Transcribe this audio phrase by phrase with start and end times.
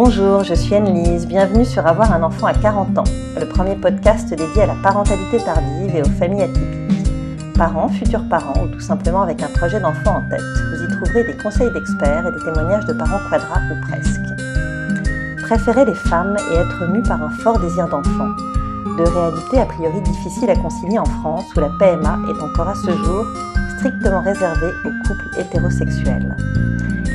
[0.00, 3.04] Bonjour, je suis Anne-Lise, bienvenue sur Avoir un enfant à 40 ans,
[3.36, 7.10] le premier podcast dédié à la parentalité tardive et aux familles atypiques.
[7.56, 11.24] Parents, futurs parents ou tout simplement avec un projet d'enfant en tête, vous y trouverez
[11.24, 14.20] des conseils d'experts et des témoignages de parents quadras ou presque.
[15.42, 18.28] Préférer les femmes et être mu par un fort désir d'enfant,
[18.98, 22.76] de réalité a priori difficile à concilier en France où la PMA est encore à
[22.76, 23.26] ce jour
[23.78, 26.36] strictement réservée aux couples hétérosexuels.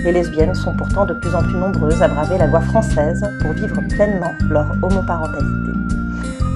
[0.03, 3.51] Les lesbiennes sont pourtant de plus en plus nombreuses à braver la loi française pour
[3.53, 5.71] vivre pleinement leur homoparentalité.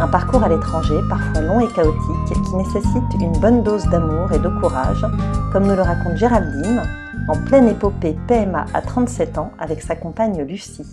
[0.01, 4.39] Un parcours à l'étranger, parfois long et chaotique, qui nécessite une bonne dose d'amour et
[4.39, 5.05] de courage,
[5.53, 6.83] comme nous le raconte Géraldine,
[7.29, 10.85] en pleine épopée PMA à 37 ans avec sa compagne Lucie.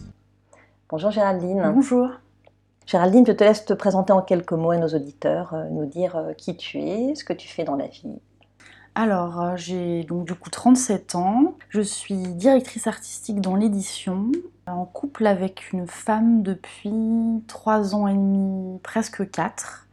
[0.88, 1.72] Bonjour Géraldine.
[1.74, 2.08] Bonjour.
[2.86, 6.16] Géraldine, je te laisse te présenter en quelques mots à nos auditeurs, euh, nous dire
[6.16, 8.20] euh, qui tu es, ce que tu fais dans la vie.
[8.96, 11.54] Alors, euh, j'ai donc du coup 37 ans.
[11.68, 14.30] Je suis directrice artistique dans l'édition,
[14.68, 19.88] en couple avec une femme depuis 3 ans et demi, presque 4.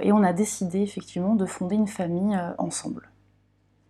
[0.00, 3.08] Et on a décidé effectivement de fonder une famille euh, ensemble.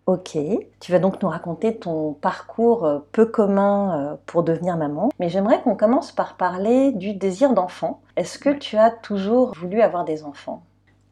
[0.07, 0.39] Ok,
[0.81, 5.61] tu vas donc nous raconter ton parcours euh, peu commun pour devenir maman, mais j'aimerais
[5.61, 8.01] qu'on commence par parler du désir d'enfant.
[8.17, 10.63] Est-ce que tu as toujours voulu avoir des enfants?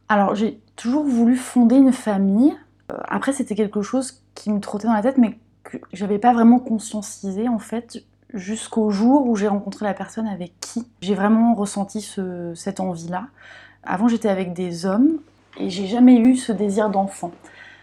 [0.08, 4.86] Alors j'ai toujours voulu fonder une famille, euh, après, c'était quelque chose qui me trottait
[4.86, 9.48] dans la tête, mais que j'avais pas vraiment conscientisé en fait jusqu'au jour où j'ai
[9.48, 12.06] rencontré la personne avec qui j'ai vraiment ressenti
[12.54, 13.28] cette envie-là.
[13.82, 15.18] Avant, j'étais avec des hommes
[15.58, 17.32] et j'ai jamais eu ce désir d'enfant.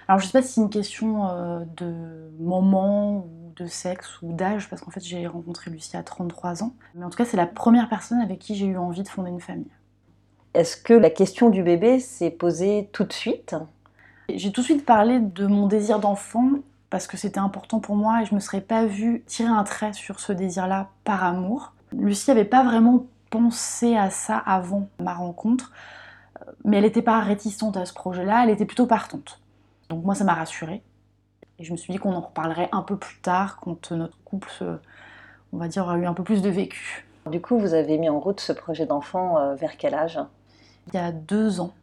[0.07, 1.93] Alors, je sais pas si c'est une question euh, de
[2.39, 6.73] moment ou de sexe ou d'âge, parce qu'en fait, j'ai rencontré Lucie à 33 ans.
[6.95, 9.29] Mais en tout cas, c'est la première personne avec qui j'ai eu envie de fonder
[9.29, 9.71] une famille.
[10.53, 13.55] Est-ce que la question du bébé s'est posée tout de suite?
[14.29, 16.49] J'ai tout de suite parlé de mon désir d'enfant
[16.89, 19.93] parce que c'était important pour moi et je me serais pas vue tirer un trait
[19.93, 21.73] sur ce désir-là par amour.
[21.91, 25.71] Lucie n'avait pas vraiment pensé à ça avant ma rencontre,
[26.63, 29.39] mais elle n'était pas réticente à ce projet-là, elle était plutôt partante.
[29.89, 30.83] Donc moi ça m'a rassurée
[31.59, 34.49] et je me suis dit qu'on en reparlerait un peu plus tard quand notre couple,
[35.51, 37.05] on va dire, a eu un peu plus de vécu.
[37.29, 40.19] Du coup, vous avez mis en route ce projet d'enfant euh, vers quel âge?
[40.87, 41.73] Il y a deux ans.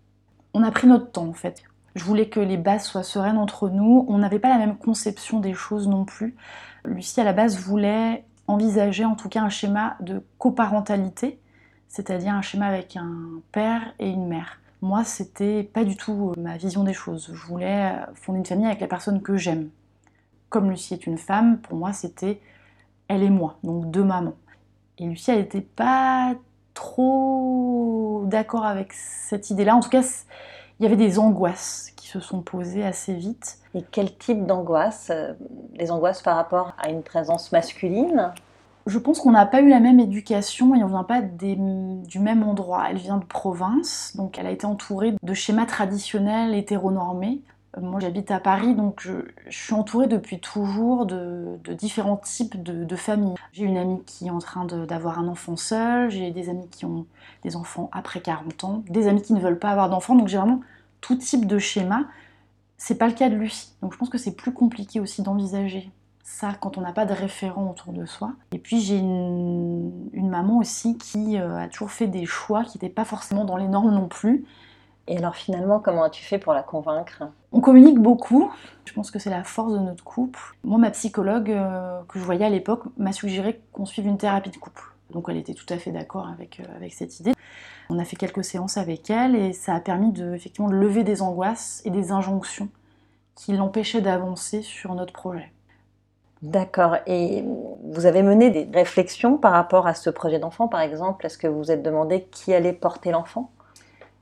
[0.53, 1.62] On a pris notre temps en fait.
[1.95, 4.05] Je voulais que les bases soient sereines entre nous.
[4.09, 6.37] On n'avait pas la même conception des choses non plus.
[6.84, 11.39] Lucie, à la base, voulait envisager en tout cas un schéma de coparentalité,
[11.89, 14.61] c'est-à-dire un schéma avec un père et une mère.
[14.83, 17.31] Moi, c'était pas du tout ma vision des choses.
[17.33, 19.69] Je voulais fonder une famille avec la personne que j'aime.
[20.49, 22.41] Comme Lucie est une femme, pour moi, c'était
[23.09, 24.37] elle et moi, donc deux mamans.
[24.99, 26.34] Et Lucie, elle n'était pas
[26.75, 29.77] trop d'accord avec cette idée-là.
[29.77, 30.03] En tout cas,
[30.81, 33.59] il y avait des angoisses qui se sont posées assez vite.
[33.75, 35.13] Et quel type d'angoisse
[35.75, 38.33] Les angoisses par rapport à une présence masculine?
[38.87, 42.43] Je pense qu'on n'a pas eu la même éducation et on vient pas du même
[42.43, 42.87] endroit.
[42.89, 47.43] Elle vient de province, donc elle a été entourée de schémas traditionnels hétéronormés.
[47.76, 49.12] Euh, moi j'habite à Paris, donc je,
[49.48, 53.34] suis entourée depuis toujours de, différents types de, familles.
[53.53, 56.84] J'ai une amie qui est en train d'avoir un enfant seul, j'ai des amis qui
[56.84, 57.06] ont
[57.42, 60.38] des enfants après 40 ans, des amis qui ne veulent pas avoir d'enfants, donc j'ai
[60.38, 60.60] vraiment
[61.00, 62.04] tout type de schéma.
[62.76, 63.72] C'est pas le cas de Lucie.
[63.82, 65.91] Donc je pense que c'est plus compliqué aussi d'envisager
[66.31, 68.32] ça quand on n'a pas de référent autour de soi.
[68.52, 72.94] Et puis j'ai une, maman aussi qui euh, a toujours fait des choix qui n'étaient
[72.94, 74.44] pas forcément dans les normes non plus.
[75.10, 77.25] Et alors finalement, comment as-tu fait pour la convaincre?
[77.50, 78.48] On communique beaucoup.
[78.84, 80.38] Je pense que c'est la force de notre couple.
[80.62, 84.50] Moi, ma psychologue euh, que je voyais à l'époque m'a suggéré qu'on suive une thérapie
[84.50, 84.84] de couple.
[85.10, 87.32] Donc elle était tout à fait d'accord avec, euh, avec cette idée.
[87.91, 91.03] On a fait quelques séances avec elle et ça a permis de, effectivement, de lever
[91.03, 92.69] des angoisses et des injonctions
[93.34, 95.50] qui l'empêchaient d'avancer sur notre projet.
[96.43, 96.99] D'accord.
[97.06, 97.44] Et
[97.82, 101.26] vous avez mené des réflexions par rapport à ce projet d'enfant, par exemple?
[101.26, 103.50] Est-ce que vous vous êtes demandé qui allait porter l'enfant?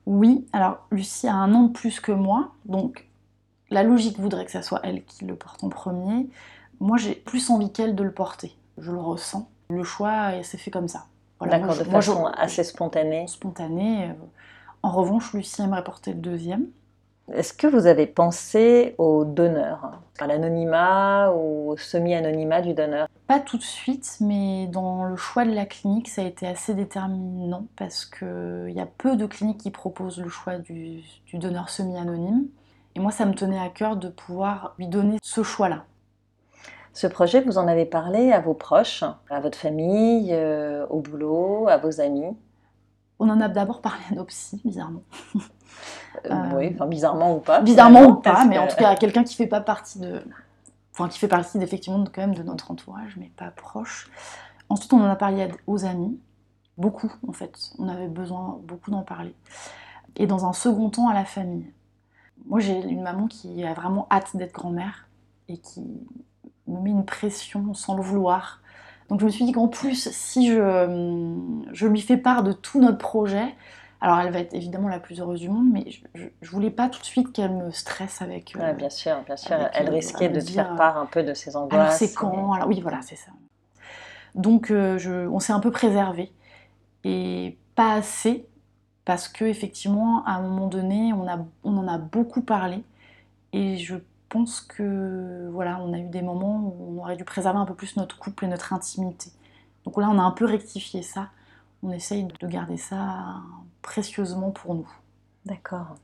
[0.09, 0.47] Oui.
[0.55, 3.07] Alors, Lucie a un an de plus que moi, donc
[3.69, 6.31] la logique voudrait que ce soit elle qui le porte en premier.
[6.81, 8.57] Moi, j'ai plus envie qu'elle de le porter.
[8.79, 9.51] Je le ressens.
[9.69, 11.05] Le choix s'est fait comme ça.
[11.43, 13.27] D'accord, de façon assez spontanée.
[13.27, 14.05] Spontanée.
[14.05, 14.15] Euh,
[14.83, 16.69] en revanche, Lucie aimerait porter le deuxième.
[17.31, 23.09] Est-ce que vous avez pensé au donneur, à l'anonymat ou au semi-anonymat du donneur?
[23.29, 26.73] Pas tout de suite, mais dans le choix de la clinique, ça a été assez
[26.73, 31.69] déterminant parce qu'il y a peu de cliniques qui proposent le choix du, du donneur
[31.69, 32.47] semi-anonyme.
[32.95, 35.85] Et moi, ça me tenait à cœur de pouvoir lui donner ce choix-là.
[36.95, 41.69] Ce projet, vous en avez parlé à vos proches, à votre famille, euh, au boulot,
[41.69, 42.35] à vos amis?
[43.19, 45.03] On en a d'abord parlé à nos psys, bizarrement.
[46.25, 47.61] Euh, oui, enfin bizarrement ou pas.
[47.61, 50.23] Bizarrement ou pas, mais en tout cas à quelqu'un qui fait pas partie de,
[51.07, 54.11] qui fait partie effectivement de notre entourage, mais pas proche.
[54.69, 56.19] Ensuite, on en a parlé aux amis,
[56.77, 57.71] beaucoup en fait.
[57.79, 59.35] On avait besoin beaucoup d'en parler.
[60.17, 61.73] Et dans un second temps, à la famille.
[62.47, 65.09] Moi, j'ai une maman qui a vraiment hâte d'être grand-mère
[65.49, 65.83] et qui
[66.67, 68.61] me met une pression sans le vouloir.
[69.09, 71.35] Donc je me suis dit qu'en plus, si je,
[71.73, 73.55] je lui fais part de tout notre projet,
[74.01, 76.89] alors elle va être évidemment la plus heureuse du monde, mais je, je, voulais pas
[76.89, 78.55] tout de suite qu'elle me stresse avec.
[78.57, 79.57] Euh, bien sûr, bien sûr.
[79.73, 81.81] elle euh, risquait de te faire part un peu de ses angoisses.
[81.81, 83.33] Alors c'est quand Alors oui, voilà, c'est ça.
[84.37, 86.33] Donc euh, je, on s'est un peu préservé
[87.03, 88.47] et pas assez
[89.05, 92.85] parce que effectivement à un moment donné on, a, on en a beaucoup parlé
[93.53, 93.97] et je
[94.29, 97.75] pense que voilà on a eu des moments où on aurait dû préserver un peu
[97.75, 99.31] plus notre couple et notre intimité.
[99.85, 101.31] Donc là on a un peu rectifié ça.
[101.83, 103.37] On essaye de garder ça
[103.89, 104.89] précieusement pour nous.
[105.47, 105.95] D'accord.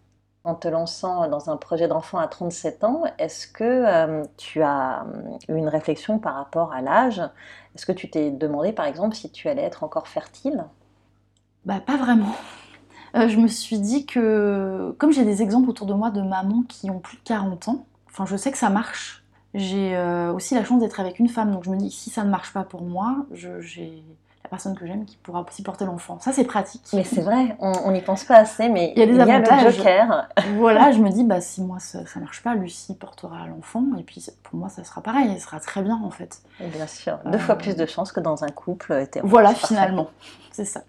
[0.42, 5.04] En te lançant dans un projet d'enfant à 37 ans, est-ce que euh, tu as
[5.48, 7.20] eu une réflexion par rapport à l'âge?
[7.74, 10.64] Est-ce que tu t'es demandé par exemple si tu allais être encore fertile?
[11.66, 12.34] Bah pas vraiment.
[13.16, 16.62] Euh, je me suis dit que, comme j'ai des exemples autour de moi de mamans
[16.68, 19.24] qui ont plus de 40 ans, enfin je sais que ça marche.
[19.52, 22.24] J'ai euh, aussi la chance d'être avec une femme, donc je me dis si ça
[22.24, 24.02] ne marche pas pour moi, j'ai
[24.44, 26.18] la personne que j'aime qui pourra aussi porter l'enfant.
[26.20, 26.82] Ça, c'est pratique.
[26.92, 30.28] Mais c'est vrai, on n'y pense pas assez, mais il y a des le joker.
[30.56, 34.02] voilà, je me dis, bah, si moi ça ne marche pas, Lucie portera l'enfant, et
[34.02, 36.42] puis pour moi, ça sera pareil, il sera très bien en fait.
[36.60, 39.26] Et bien sûr, deux fois plus de chances que dans un couple hétéro.
[39.26, 40.10] Voilà, finalement,
[40.52, 40.82] c'est ça.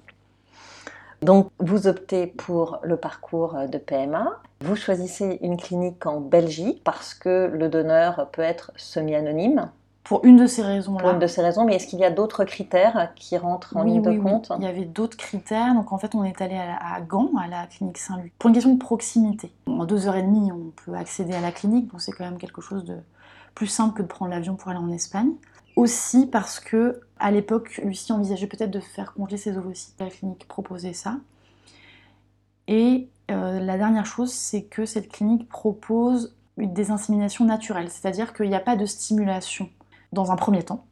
[1.21, 4.27] Donc, vous optez pour le parcours de PMA.
[4.61, 9.69] Vous choisissez une clinique en Belgique parce que le donneur peut être semi-anonyme.
[10.05, 11.01] Pour une de ces raisons-là.
[11.01, 13.81] Pour une de ces raisons, mais est-ce qu'il y a d'autres critères qui rentrent en
[13.81, 15.73] ligne de compte Il y avait d'autres critères.
[15.73, 18.75] Donc en fait, on est allé à, Gand, à la clinique Saint-Luc, pour une question
[18.75, 19.51] de proximité.
[19.65, 22.37] En deux heures et demie, on peut accéder à la clinique, donc c'est quand même
[22.37, 22.97] quelque chose de
[23.55, 25.31] plus simple que de prendre l'avion pour aller en Espagne.
[25.75, 29.95] Aussi parce que à l'époque, Lucie envisageait peut-être de faire congeler ses ovocytes.
[29.99, 31.17] La clinique proposait ça.
[32.67, 38.49] Et euh, la dernière chose, c'est que cette clinique propose des inséminations naturelles, c'est-à-dire qu'il
[38.49, 39.69] n'y a pas de stimulation
[40.15, 40.85] dans un premier temps.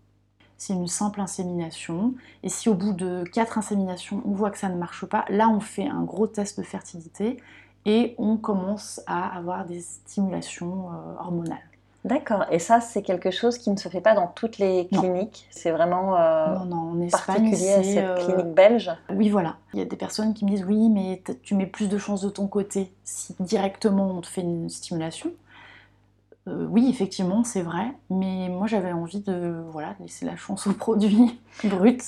[0.58, 2.14] C'est une simple insémination.
[2.44, 5.50] Et si au bout de quatre inséminations, on voit que ça ne marche pas, là,
[5.50, 7.38] on fait un gros test de fertilité
[7.86, 11.58] et on commence à avoir des stimulations euh, hormonales.
[12.06, 12.46] D'accord.
[12.52, 15.48] Et ça, c'est quelque chose qui ne se fait pas dans toutes les cliniques?
[15.52, 18.92] C'est vraiment euh, particulier à cette euh, clinique belge?
[19.10, 19.56] Oui, voilà.
[19.74, 22.22] Il y a des personnes qui me disent oui, mais tu mets plus de chances
[22.22, 25.32] de ton côté si directement on te fait une stimulation.
[26.48, 30.74] Euh, oui, effectivement, c'est vrai, mais moi j'avais envie de voilà, laisser la chance au
[30.74, 32.02] produit brut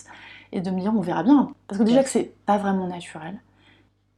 [0.52, 1.54] et de me dire on verra bien.
[1.68, 3.40] Parce que déjà que c'est pas vraiment naturel.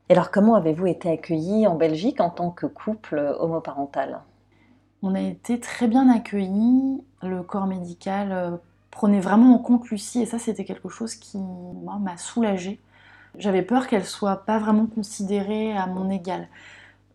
[0.10, 4.22] Et alors, comment avez-vous été accueillis en Belgique en tant que couple homoparental?
[5.04, 7.04] On a été très bien accueillis.
[7.22, 8.58] Le corps médical euh,
[8.92, 12.80] prenait vraiment en compte Lucie et ça, c'était quelque chose qui m'a soulagée.
[13.38, 16.48] J'avais peur qu'elle soit pas vraiment considérée à mon égal,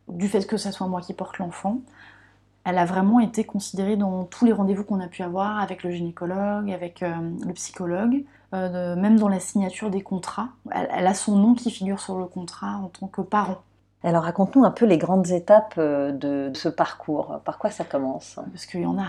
[0.08, 1.80] du fait que ce soit moi qui porte l'enfant
[2.64, 5.90] elle a vraiment été considérée dans tous les rendez-vous qu'on a pu avoir avec le
[5.90, 7.12] gynécologue, avec euh,
[7.44, 8.24] le psychologue,
[8.54, 10.48] euh, même dans la signature des contrats.
[10.70, 13.62] Elle, a son nom qui figure sur le contrat en tant que parent.
[14.04, 17.40] Alors raconte-nous un peu les grandes étapes euh, de ce parcours.
[17.44, 18.38] Par quoi ça commence?
[18.52, 19.06] Parce qu'il y en a.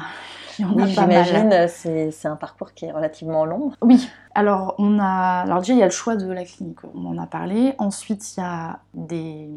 [0.60, 3.74] oui, j'imagine, c'est un parcours qui est relativement long.
[3.82, 5.42] Oui, alors on a.
[5.44, 7.76] Alors déjà, il y a le choix de la clinique, on en a parlé.
[7.78, 9.50] Ensuite, il y a des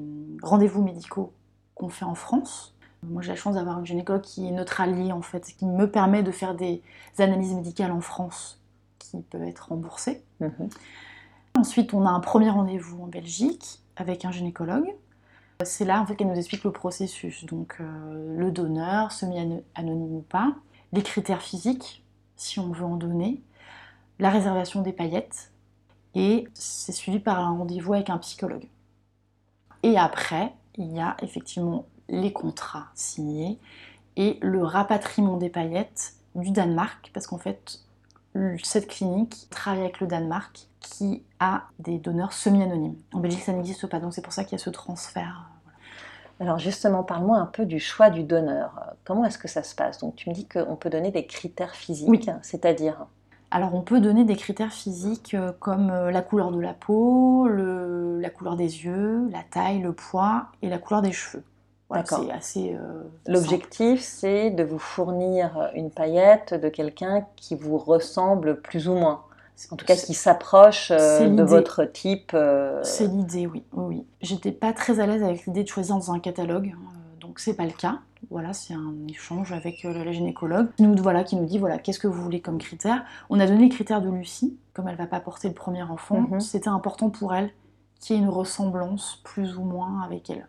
[0.42, 1.32] rendez-vous médicaux
[1.74, 5.12] qu'on fait en France moi, j'ai la chance d'avoir une gynécologue qui est notre alliée,
[5.12, 6.82] en fait, qui me permet de faire des
[7.18, 8.60] analyses médicales en France
[8.98, 10.22] qui peuvent être remboursées.
[10.40, 10.68] Mhm.
[11.56, 14.94] Ensuite, on a un premier rendez-vous en Belgique avec un gynécologue.
[15.64, 17.46] C'est là, en fait, qu'elle nous explique le processus.
[17.46, 20.54] Donc, euh, le donneur, semi-anonyme ou pas,
[20.92, 22.04] les critères physiques,
[22.36, 23.42] si on veut en donner,
[24.18, 25.50] la réservation des paillettes,
[26.14, 28.66] et c'est suivi par un rendez-vous avec un psychologue.
[29.82, 33.58] Et après, il y a effectivement les contrats signés
[34.16, 37.80] et le rapatriement des paillettes du Danemark, parce qu'en fait,
[38.62, 42.96] cette clinique travaille avec le Danemark qui a des donneurs semi-anonymes.
[43.12, 45.50] En Belgique, ça n'existe pas, donc c'est pour ça qu'il y a ce transfert.
[46.38, 48.94] Alors justement, parle-moi un peu du choix du donneur.
[49.04, 49.98] Comment est-ce que ça se passe?
[50.00, 53.06] Donc tu me dis qu'on peut donner des critères physiques, c'est-à-dire?
[53.50, 57.48] Alors on peut donner des critères physiques euh, comme euh, la couleur de la peau,
[57.48, 61.44] la couleur des yeux, la taille, le poids et la couleur des cheveux.
[62.04, 62.74] C'est assez.
[62.74, 68.94] Euh, L'objectif, c'est de vous fournir une paillette de quelqu'un qui vous ressemble plus ou
[68.94, 69.22] moins.
[69.70, 72.32] En tout cas, qui s'approche euh, de votre type.
[72.34, 73.62] Euh, c'est l'idée, oui.
[73.72, 74.04] oui.
[74.20, 76.74] J'étais pas très à l'aise avec l'idée de choisir dans un catalogue,
[77.20, 78.00] donc c'est pas le cas.
[78.30, 82.00] Voilà, c'est un échange avec la gynécologue qui nous, voilà, qui nous dit voilà, qu'est-ce
[82.00, 83.04] que vous voulez comme critères.
[83.30, 86.20] On a donné les critères de Lucie, comme elle va pas porter le premier enfant,
[86.20, 86.40] Mhm.
[86.40, 87.50] c'était important pour elle
[88.00, 90.48] qu'il y ait une ressemblance plus ou moins avec elle.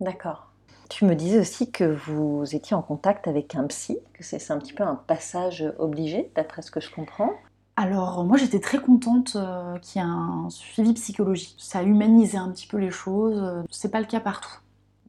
[0.00, 0.51] D'accord.
[0.92, 4.58] Tu me disais aussi que vous étiez en contact avec un psy, que c'est un
[4.58, 7.32] petit peu un passage obligé, d'après ce que je comprends.
[7.76, 11.56] Alors moi j'étais très contente euh, qu'il y ait un suivi psychologique.
[11.56, 13.64] Ça a humanisé un petit peu les choses.
[13.70, 14.58] C'est pas le cas partout.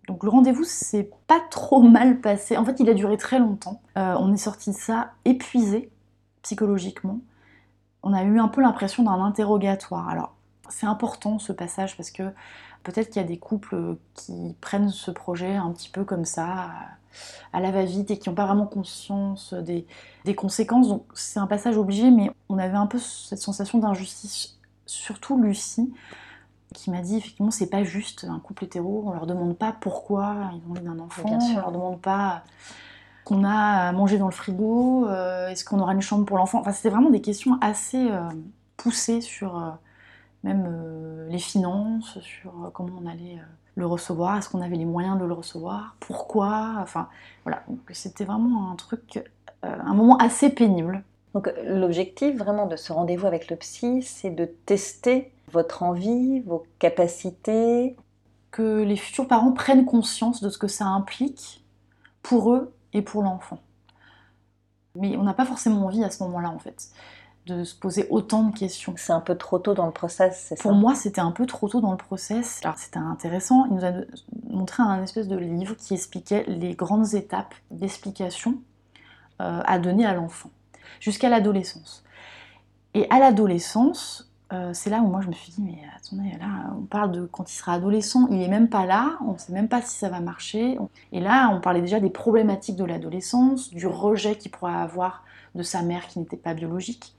[0.08, 2.56] Donc le rendez-vous c'est pas trop mal passé.
[2.56, 3.82] En fait il a duré très longtemps.
[3.98, 5.92] Euh, on est sorti de ça épuisé
[6.44, 7.20] psychologiquement.
[8.04, 10.33] On a eu un peu l'impression d'un interrogatoire.
[10.70, 12.24] C'est important ce passage parce que
[12.84, 16.70] peut-être qu'il y a des couples qui prennent ce projet un petit peu comme ça,
[17.51, 19.86] à la va-vite et qui n'ont pas vraiment conscience des,
[20.25, 20.88] des conséquences.
[20.89, 25.93] Donc c'est un passage obligé, mais on avait un peu cette sensation d'injustice, surtout Lucie,
[26.74, 30.51] qui m'a dit effectivement c'est pas juste un couple hétéro, on leur demande pas pourquoi
[30.53, 31.58] ils ont envie d'un enfant, Bien sûr.
[31.58, 32.43] on leur demande pas
[33.25, 36.60] qu'on a à manger dans le frigo, euh, est-ce qu'on aura une chambre pour l'enfant.
[36.60, 38.27] Enfin c'était vraiment des questions assez euh,
[38.75, 39.70] poussées sur euh,
[40.44, 43.46] même euh, les finances, sur euh, comment on allait euh,
[43.76, 47.10] le recevoir, est-ce qu'on avait les moyens de le recevoir, pourquoi, enfin
[47.44, 49.24] voilà, donc c'était vraiment un truc,
[49.64, 51.04] un moment assez pénible.
[51.34, 56.64] Donc l'objectif vraiment de ce rendez-vous avec le psy, c'est de tester votre envie, vos
[56.78, 57.96] capacités.
[58.52, 61.66] que les futurs parents prennent conscience de ce que ça implique
[62.22, 63.60] pour eux et pour l'enfant.
[64.96, 66.92] Mais on n'a pas forcément envie à ce moment-là, en fait,
[67.46, 68.94] de se poser autant de questions.
[68.98, 70.64] C'est un peu trop tôt dans le process, c'est ça?
[70.64, 72.62] Pour moi, c'était un peu trop tôt dans le process.
[72.64, 73.66] Alors, c'était intéressant.
[73.66, 73.92] Il nous a
[74.50, 78.56] montré un espèce de livre qui expliquait les grandes étapes d'explication
[79.42, 80.50] euh, à donner à l'enfant,
[81.00, 82.04] jusqu'à l'adolescence.
[82.94, 86.74] Et à l'adolescence, euh, c'est là où moi je me suis dit, mais attendez, là,
[86.78, 89.68] on parle de quand il sera adolescent, il est même pas là, on sait même
[89.68, 90.78] pas si ça va marcher.
[91.12, 95.24] Et là, on parlait déjà des problématiques de l'adolescence, du rejet qu'il pourrait avoir
[95.56, 97.16] de sa mère qui n'était pas biologique.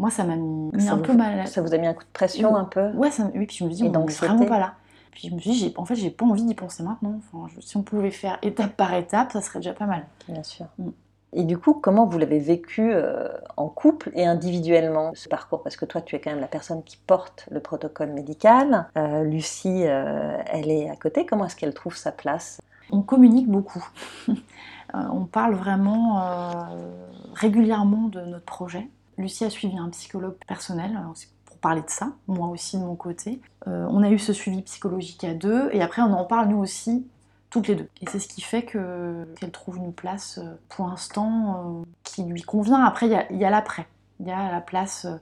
[0.00, 2.04] Moi, ça m'a mis, Ça un vous- peu mal Ça vous a mis un coup
[2.04, 4.46] de pression un peu Ouais, ça, oui, puis je me dis, Et on n'est vraiment
[4.46, 4.72] pas là.
[5.12, 7.20] Puis je me suis dit, en fait, j'ai pas envie d'y penser maintenant.
[7.32, 10.06] Enfin, je- si on pouvait faire étape par étape, ça serait déjà pas mal.
[10.26, 10.64] Bien sûr.
[10.78, 10.88] Mm.
[11.34, 13.28] Et du coup, comment vous l'avez vécu euh,
[13.58, 15.62] en couple et individuellement ce parcours?
[15.62, 18.86] Parce que toi, tu es quand même la personne qui porte le protocole médical.
[18.96, 21.26] Euh, Lucie, euh, elle est à côté.
[21.26, 22.58] Comment est-ce qu'elle trouve sa place?
[22.90, 23.86] On communique beaucoup.
[24.94, 26.20] On parle vraiment
[27.34, 28.88] régulièrement de notre projet.
[29.20, 32.82] Lucie a suivi un psychologue personnel, alors c'est pour parler de ça, moi aussi de
[32.84, 33.40] mon côté.
[33.68, 36.58] Euh, on a eu ce suivi psychologique à deux, et après on en parle nous
[36.58, 37.06] aussi,
[37.50, 37.88] toutes les deux.
[38.00, 42.22] Et c'est ce qui fait que- qu'elle trouve une place, euh, pour l'instant, euh, qui
[42.24, 42.82] lui convient.
[42.84, 43.86] Après, il y a- l'après.
[44.20, 45.16] Il y a la place euh,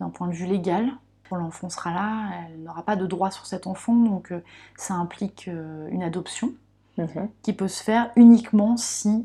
[0.00, 0.90] d'un point de vue légal.
[1.32, 4.34] L'enfant sera là, elle n'aura pas de droit sur cet enfant, donc
[4.76, 6.50] ça implique une adoption
[6.98, 7.28] Mhm.
[7.42, 9.24] qui peut se faire uniquement si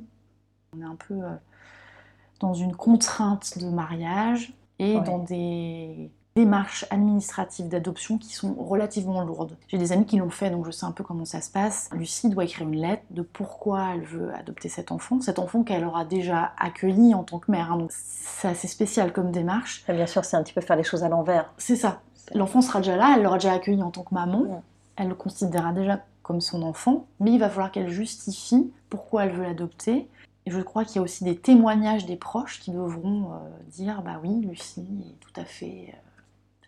[0.78, 1.16] on est un peu
[2.40, 5.04] dans une contrainte de mariage et Ouais.
[5.04, 9.56] dans des démarches administratives d'adoption qui sont relativement lourdes.
[9.70, 11.90] J'ai des amis qui l'ont fait, donc je sais un peu comment ça se passe.
[11.94, 15.86] Lucie doit écrire une lettre de pourquoi elle veut adopter cet enfant, cet enfant qu'elle
[15.86, 17.72] aura déjà accueilli en tant que mère.
[17.72, 17.78] hein.
[17.78, 19.86] donc c'est assez spécial comme démarche.
[19.88, 21.54] Et Bien sûr, c'est un petit peu faire les choses à l'envers.
[21.58, 22.02] C'est ça.
[22.34, 24.60] L'enfant sera déjà là, elle l'aura déjà accueilli en tant que maman, Ouais.
[24.98, 29.32] elle le considérera déjà comme son enfant, mais il va falloir qu'elle justifie pourquoi elle
[29.32, 30.10] veut l'adopter.
[30.46, 33.38] Et je crois qu'il y a aussi des témoignages des proches qui devront euh,
[33.68, 35.98] dire bah oui, Lucie est tout à fait euh,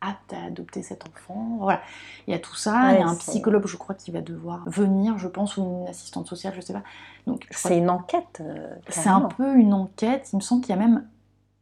[0.02, 1.58] apte à adopter cet enfant.
[1.60, 1.82] Voilà,
[2.28, 2.94] il y a tout ça.
[2.94, 5.88] il y a un psychologue, je crois, qui va devoir venir, je pense, ou une
[5.88, 6.84] assistante sociale, je sais pas.
[7.28, 8.40] Donc C'est une enquête.
[8.42, 10.30] euh, c'est un peu une enquête.
[10.34, 11.08] Il me semble qu'il y a même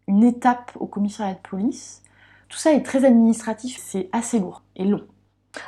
[0.08, 2.02] une étape au commissariat de police.
[2.50, 5.02] Tout ça est très administratif, c'est assez lourd et long.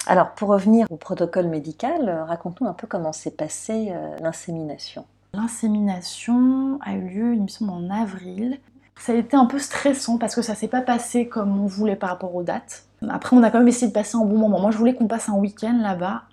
[0.06, 5.06] Alors, pour revenir au protocole médical, euh, raconte-nous un peu comment s'est passée euh, l'insémination.
[5.38, 8.60] L'insémination a eu lieu, il me semble, en avril.
[9.00, 11.96] Ça a été un peu stressant parce que ça s'est pas passé comme on voulait
[11.96, 12.86] par rapport aux dates.
[13.08, 14.60] Après, on a quand même essayé de passer un bon moment.
[14.60, 16.24] Moi, je voulais qu'on passe un week-end là-bas,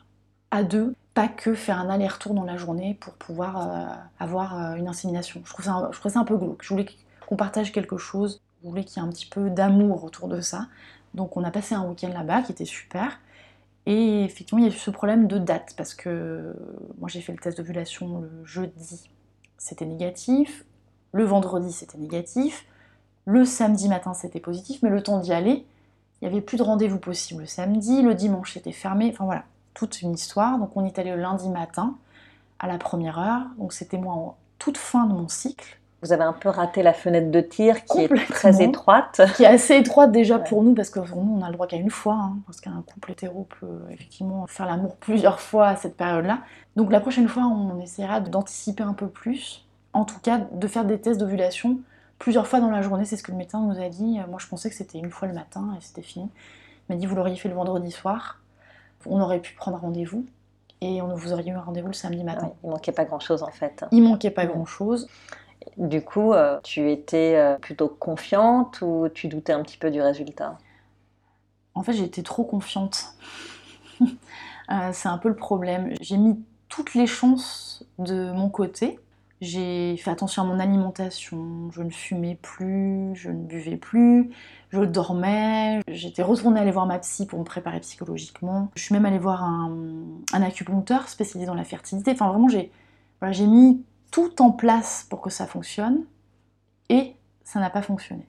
[0.51, 3.85] à deux, pas que faire un aller-retour dans la journée pour pouvoir euh,
[4.19, 5.43] avoir euh, une insémination.
[5.45, 6.63] Je trouve, ça, un- je trouvais ça un peu glauque.
[6.63, 6.87] Je voulais
[7.27, 8.41] qu'on partage quelque chose.
[8.63, 10.69] Je voulais qu'il y ait un petit peu d'amour autour de ça.
[11.13, 13.19] Donc, on a passé un week-end là-bas qui était super.
[13.87, 16.53] Et effectivement, il y a eu ce problème de date parce que euh,
[16.99, 19.11] moi j'ai fait le test d'ovulation le jeudi,
[19.59, 20.65] c'était négatif.
[21.13, 22.67] Le vendredi, c'était négatif.
[23.27, 24.83] Le samedi matin, c'était positif.
[24.83, 25.67] Mais le temps d'y aller,
[26.21, 28.03] il n'y avait plus de rendez-vous possible le samedi.
[28.03, 29.11] Le dimanche, c'était fermé.
[29.13, 30.59] Enfin voilà, toute une histoire.
[30.59, 31.97] Donc on est allé le lundi matin
[32.59, 33.43] à la première heure.
[33.59, 35.79] Donc c'était moi en toute fin de mon cycle.
[36.05, 39.23] Vous avez un peu raté la fenêtre de tir qui est très étroite.
[39.37, 41.67] Qui est assez étroite déjà pour nous, parce que pour nous, on a le droit
[41.67, 42.15] qu'à une fois.
[42.15, 46.41] Hein, parce qu'un couple hétéro peut effectivement faire l'amour plusieurs fois à cette période-là.
[46.77, 49.65] Donc la prochaine fois, on essaiera d'anticiper un peu plus.
[49.95, 51.79] En tout cas, de faire des tests d'ovulation
[52.19, 53.07] plusieurs fois dans la journée.
[53.07, 54.19] C'est ce que le médecin nous a dit.
[54.29, 56.29] Moi, je pensais que c'était une fois le matin et c'était fini.
[56.87, 58.41] Il m'a dit, vous l'auriez fait le vendredi soir.
[59.07, 60.27] On aurait pu prendre rendez-vous
[60.83, 62.53] et on vous auriez eu un rendez-vous le samedi matin.
[62.63, 63.87] il manquait pas grand-chose en fait.
[63.91, 65.09] Il manquait pas grand-chose.
[65.77, 70.01] Du coup, euh, tu étais euh, plutôt confiante ou tu doutais un petit peu du
[70.01, 70.59] résultat?
[71.75, 73.15] En fait, j'étais trop confiante.
[74.73, 75.93] Euh, c'est un peu le problème.
[76.01, 78.99] J'ai mis toutes les chances de mon côté.
[79.43, 84.31] J'ai fait attention à mon alimentation, je ne fumais plus, je ne buvais plus,
[84.71, 88.71] je dormais, j'étais retournée aller voir ma psy pour me préparer psychologiquement.
[88.75, 92.13] Je suis même allée voir un, acupuncteur spécialisé dans la fertilité.
[92.13, 92.73] Enfin vraiment, j'ai
[93.31, 96.05] j'ai mis tout en place pour que ça fonctionne
[96.89, 98.29] et ça n'a pas fonctionné.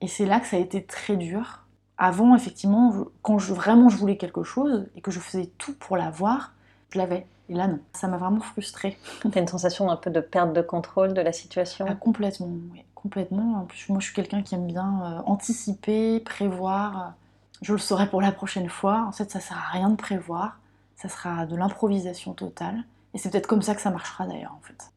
[0.00, 1.66] Et c'est là que ça a été très dur.
[1.98, 5.96] Avant, effectivement, quand je, vraiment je voulais quelque chose et que je faisais tout pour
[5.96, 6.54] l'avoir,
[6.90, 7.26] je l'avais.
[7.48, 7.80] Et là, non.
[7.92, 8.96] Ça m'a vraiment frustrée.
[9.32, 11.86] T'as une sensation un peu de perte de contrôle de la situation?
[11.88, 12.84] Ah, Complètement, oui.
[12.94, 13.62] Complètement.
[13.62, 17.14] En plus, moi, je suis quelqu'un qui aime bien euh, anticiper, prévoir.
[17.62, 19.06] Je le saurai pour la prochaine fois.
[19.08, 20.60] En fait, ça sert à rien de prévoir.
[20.94, 22.84] Ça sera de l'improvisation totale.
[23.12, 24.92] Et c'est peut-être comme ça que ça marchera d'ailleurs, en fait.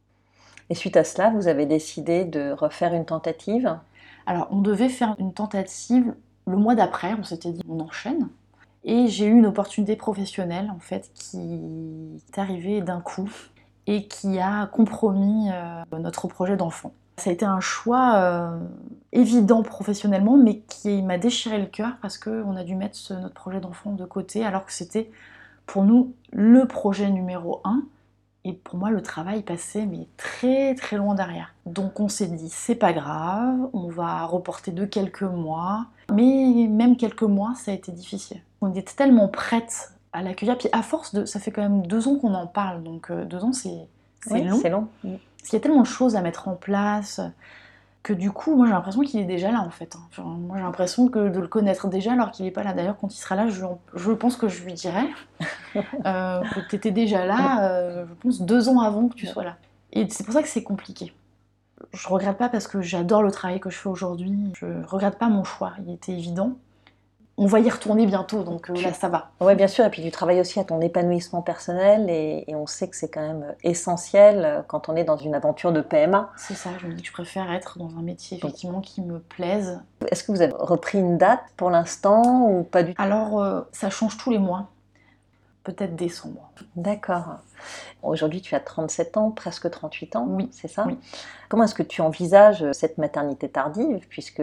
[0.74, 3.78] Et suite à cela, vous avez décidé de refaire une tentative
[4.26, 6.16] Alors, on devait faire une tentative
[6.48, 7.14] le mois d'après.
[7.14, 8.28] On s'était dit, on enchaîne.
[8.84, 13.30] Et j'ai eu une opportunité professionnelle en fait qui est arrivée d'un coup
[13.86, 16.92] et qui a compromis euh, notre projet d'enfant.
[17.18, 18.60] Ça a été un choix euh,
[19.12, 23.60] évident professionnellement, mais qui m'a déchiré le cœur parce qu'on a dû mettre notre projet
[23.60, 25.12] d'enfant de côté alors que c'était
[25.68, 27.84] pour nous le projet numéro un.
[28.46, 31.54] Et pour moi, le travail passait mais très très loin derrière.
[31.66, 35.86] Donc on s'est dit, c'est pas grave, on va reporter de quelques mois.
[36.12, 38.42] Mais même quelques mois, ça a été difficile.
[38.62, 40.58] On était tellement prête à l'accueillir.
[40.58, 41.26] Puis à force de.
[41.26, 43.88] Ça fait quand même deux ans qu'on en parle, donc euh, deux ans, c'est
[44.30, 44.60] long.
[44.62, 44.88] C'est long.
[45.02, 47.22] Parce qu'il y a tellement de choses à mettre en place
[48.04, 49.96] que du coup, moi j'ai l'impression qu'il est déjà là en fait.
[49.96, 50.24] Hein.
[50.24, 52.74] moi j'ai l'impression que de le connaître déjà alors qu'il n'est pas là.
[52.74, 55.10] D'ailleurs, quand il sera là, je, pense que je lui dirai
[56.06, 59.46] euh, que tu étais déjà là, euh, je pense, deux ans avant que tu sois
[59.46, 59.56] là.
[59.94, 61.14] Et c'est pour ça que c'est compliqué.
[61.94, 64.38] Je regrette pas parce que j'adore le travail que je fais aujourd'hui.
[64.58, 66.58] Je regrette pas mon choix, il était évident
[67.38, 69.32] on va y retourner bientôt, donc euh, là ça va.
[69.42, 72.88] Oui, bien sûr, et puis tu travailles aussi à ton épanouissement personnel, et, on sait
[72.88, 76.30] que c'est quand même euh, essentiel euh, quand on est dans une aventure de PMA.
[76.38, 79.20] C'est ça, je me dis que je préfère être dans un métier effectivement qui me
[79.20, 79.82] plaise.
[80.10, 83.02] Est-ce que vous avez repris une date pour l'instant ou pas du tout?
[83.02, 84.70] Alors, ça change tous les mois
[85.64, 86.52] peut-être décembre.
[86.76, 87.38] D'accord.
[88.02, 90.98] Aujourd'hui, tu as 37 ans, presque 38 ans, oui, c'est ça oui.
[91.50, 94.42] Comment est-ce que tu envisages cette maternité tardive Puisque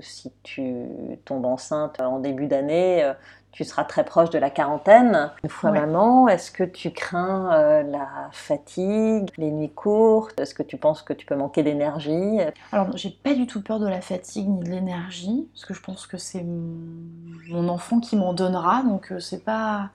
[0.00, 0.86] si tu
[1.24, 3.12] tombes enceinte en début d'année, euh,
[3.50, 5.30] tu seras très proche de la quarantaine.
[5.44, 10.40] Une fois maman, est-ce que tu crains euh, la fatigue, les nuits courtes?
[10.40, 12.38] Est-ce que tu penses que tu peux manquer d'énergie?
[12.72, 15.82] Alors, j'ai pas du tout peur de la fatigue ni de l'énergie, parce que je
[15.82, 19.90] pense que c'est mon enfant qui m'en donnera, donc euh, c'est pas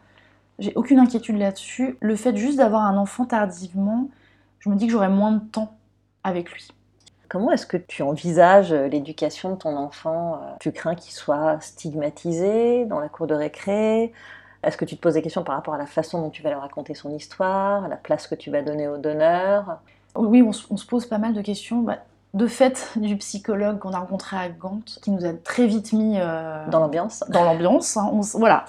[0.59, 1.97] j'ai aucune inquiétude là-dessus.
[2.01, 4.09] Le fait juste d'avoir un enfant tardivement,
[4.59, 5.75] je me dis que j'aurai moins de temps
[6.23, 6.67] avec lui.
[7.29, 12.99] Comment est-ce que tu envisages l'éducation de ton enfant Tu crains qu'il soit stigmatisé dans
[12.99, 14.13] la cour de récré?
[14.63, 16.49] Est-ce que tu te poses des questions par rapport à la façon dont tu vas
[16.49, 19.79] lui raconter son histoire, à la place que tu vas donner au donneur?
[20.15, 21.81] Oui, on, se pose pas mal de questions.
[21.81, 21.97] Bah,
[22.33, 26.15] de fait, du psychologue qu'on a rencontré à Gand, qui nous a très vite mis
[26.17, 27.23] euh, dans l'ambiance.
[27.29, 28.09] Dans l'ambiance, hein.
[28.33, 28.65] voilà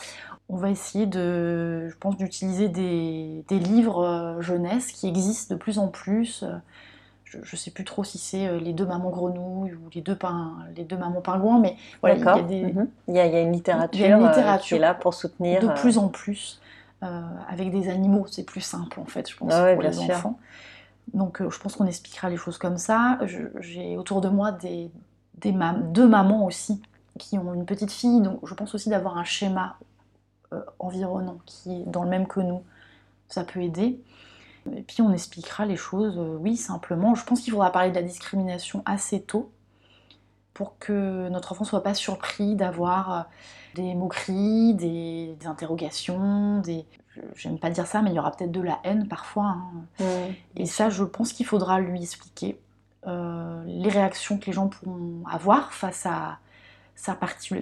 [0.49, 5.79] on va essayer de, je pense, d'utiliser des, livres euh, jeunesse qui existent de plus
[5.79, 6.45] en plus.
[7.25, 10.17] Je ne sais plus trop si c'est euh, les deux mamans grenouilles ou les deux,
[10.75, 12.75] les deux mamans pingouins, mais voilà, il y, a des,
[13.09, 15.61] il, y a, une littérature, euh, qui est là pour soutenir.
[15.61, 16.63] De plus en plus,
[17.03, 20.39] avec des animaux, c'est plus simple en fait, je pense, ah pour les enfants.
[21.13, 23.19] Donc je pense qu'on expliquera les choses comme ça.
[23.61, 24.91] J'ai autour de moi des,
[25.35, 25.55] des
[25.93, 26.81] deux mamans aussi
[27.19, 29.77] qui ont une petite fille, donc je pense aussi d'avoir un schéma
[30.55, 32.63] euh, environnant qui est dans le même que nous,
[33.29, 34.01] ça peut aider.
[34.75, 37.15] Et puis on expliquera les choses, euh, oui, simplement.
[37.15, 39.53] Je pense qu'il faudra parler de la discrimination assez tôt
[40.55, 43.23] pour que notre enfant ne soit pas surpris d'avoir euh,
[43.75, 46.87] des moqueries, des, interrogations, des...
[47.35, 49.57] J'aime pas dire ça, mais il y aura peut-être de la haine parfois.
[50.01, 50.05] Hein.
[50.57, 52.59] Et ça, je pense qu'il faudra lui expliquer
[53.05, 56.39] les réactions que les gens pourront avoir face à
[56.95, 57.19] sa,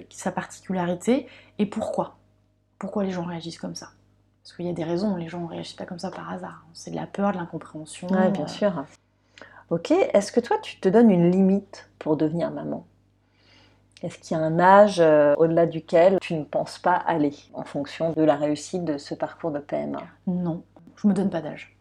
[0.09, 2.17] sa particularité et pourquoi
[2.79, 3.89] pourquoi les gens réagissent comme ça.
[4.43, 6.65] Parce qu'il y a des raisons, les gens ne réagissent pas comme ça par hasard.
[6.73, 8.07] C'est de la peur, de l'incompréhension.
[8.09, 8.47] Oui, bien euh.
[8.47, 8.85] sûr.
[9.69, 12.85] Ok, est-ce que toi tu te donnes une limite pour devenir maman?
[14.03, 17.63] Est-ce qu'il y a un âge euh, au-delà duquel tu ne penses pas aller en
[17.63, 20.63] fonction de la réussite de ce parcours de PMA Non,
[20.95, 21.76] je me donne pas d'âge.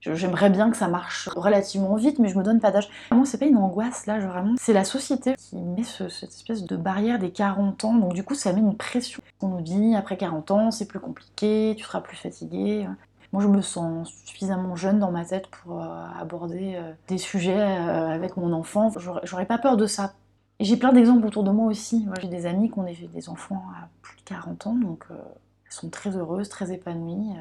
[0.00, 2.88] J'aimerais bien que ça marche relativement vite, mais je me donne pas d'âge.
[3.10, 4.54] Moi, c'est pas une angoisse là, vraiment.
[4.58, 8.34] C'est la société qui met cette espèce de barrière des 40 ans, donc du coup,
[8.34, 9.22] ça met une pression.
[9.42, 12.86] On nous dit après 40 ans, c'est plus compliqué, tu seras plus fatigué.
[13.32, 17.60] Moi, je me sens suffisamment jeune dans ma tête pour euh, aborder euh, des sujets
[17.60, 18.90] euh, avec mon enfant.
[19.24, 20.14] J'aurais pas peur de ça.
[20.60, 22.06] J'ai plein d'exemples autour de moi aussi.
[22.22, 25.88] J'ai des amis qui ont des enfants à plus de 40 ans, donc elles sont
[25.88, 27.36] très heureuses, très épanouies.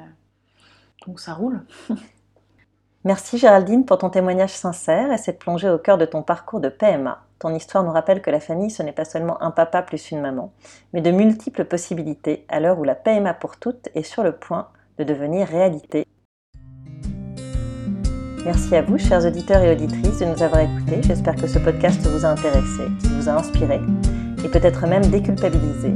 [1.08, 1.66] donc ça roule.
[3.08, 6.68] Merci Géraldine pour ton témoignage sincère et cette plongée au cœur de ton parcours de
[6.68, 7.22] PMA.
[7.40, 10.20] Ton histoire nous rappelle que la famille, ce n'est pas seulement un papa plus une
[10.20, 10.52] maman,
[10.92, 14.68] mais de multiples possibilités à l'heure où la PMA pour toutes est sur le point
[15.00, 16.06] de devenir réalité.
[18.44, 21.02] Merci à vous, chers auditeurs et auditrices, de nous avoir écoutés.
[21.02, 23.80] J'espère que ce podcast vous a intéressé, vous a inspiré
[24.44, 25.94] et peut-être même déculpabilisé.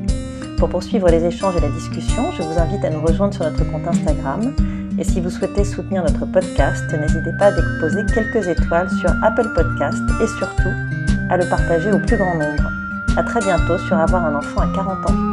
[0.57, 3.69] Pour poursuivre les échanges et la discussion, je vous invite à nous rejoindre sur notre
[3.69, 4.55] compte Instagram.
[5.01, 9.51] Et si vous souhaitez soutenir notre podcast, n'hésitez pas à déposer quelques étoiles sur Apple
[9.55, 10.69] Podcast et surtout
[11.27, 12.69] à le partager au plus grand nombre.
[13.17, 15.30] A très bientôt sur Avoir un enfant à 40 ans.